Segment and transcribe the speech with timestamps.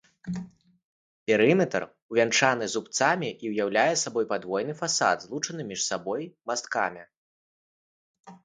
[1.31, 6.21] Перыметр увянчаны зубцамі і ўяўляе сабой падвойны фасад, злучаны паміж сабой
[6.53, 7.01] масткамі.